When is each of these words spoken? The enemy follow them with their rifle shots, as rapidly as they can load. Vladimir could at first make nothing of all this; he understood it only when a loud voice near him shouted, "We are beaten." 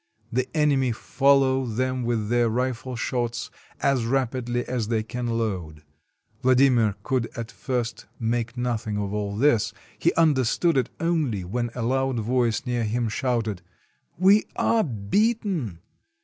The 0.31 0.49
enemy 0.57 0.91
follow 0.93 1.67
them 1.67 2.01
with 2.01 2.29
their 2.29 2.49
rifle 2.49 2.95
shots, 2.95 3.51
as 3.81 4.03
rapidly 4.05 4.65
as 4.65 4.87
they 4.87 5.03
can 5.03 5.27
load. 5.27 5.83
Vladimir 6.41 6.95
could 7.03 7.29
at 7.37 7.51
first 7.51 8.07
make 8.19 8.57
nothing 8.57 8.97
of 8.97 9.13
all 9.13 9.37
this; 9.37 9.73
he 9.99 10.11
understood 10.15 10.75
it 10.75 10.89
only 10.99 11.43
when 11.43 11.69
a 11.75 11.83
loud 11.83 12.17
voice 12.19 12.65
near 12.65 12.83
him 12.83 13.09
shouted, 13.09 13.61
"We 14.17 14.45
are 14.55 14.83
beaten." 14.83 15.81